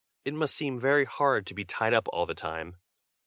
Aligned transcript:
"It 0.25 0.33
must 0.33 0.55
seem 0.55 0.79
very 0.79 1.05
hard 1.05 1.45
to 1.45 1.53
be 1.53 1.63
tied 1.63 1.93
up 1.93 2.07
all 2.07 2.25
the 2.25 2.33
time. 2.33 2.77